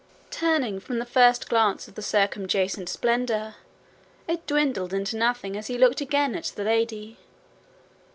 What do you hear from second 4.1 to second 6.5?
it dwindled into nothing as he looked again at